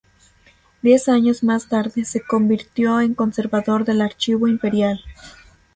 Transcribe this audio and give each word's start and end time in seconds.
Diez 0.81 1.07
años 1.09 1.43
más 1.43 1.67
tarde, 1.69 2.05
se 2.05 2.21
convirtió 2.23 3.01
en 3.01 3.13
conservador 3.13 3.85
del 3.85 4.01
Archivo 4.01 4.47
Imperial. 4.47 4.99